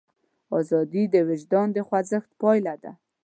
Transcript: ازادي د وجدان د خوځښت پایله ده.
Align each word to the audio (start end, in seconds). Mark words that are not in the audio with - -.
ازادي 0.59 1.03
د 1.13 1.15
وجدان 1.29 1.67
د 1.73 1.77
خوځښت 1.87 2.31
پایله 2.41 2.75
ده. 2.83 2.91